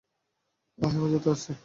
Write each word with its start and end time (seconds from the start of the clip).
হ্যাঁঁ 0.79 0.91
হেফাজতে 0.93 1.29
আছি। 1.31 1.51